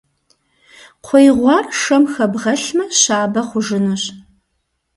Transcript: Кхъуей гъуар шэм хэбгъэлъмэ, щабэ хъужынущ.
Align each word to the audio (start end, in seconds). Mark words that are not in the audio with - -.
Кхъуей 1.03 1.27
гъуар 1.39 1.65
шэм 1.79 2.03
хэбгъэлъмэ, 2.13 2.85
щабэ 2.99 3.41
хъужынущ. 3.47 4.03